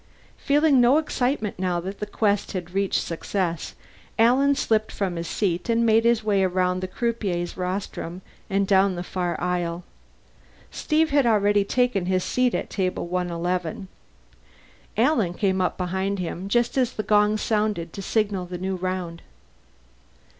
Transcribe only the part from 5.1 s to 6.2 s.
his seat and made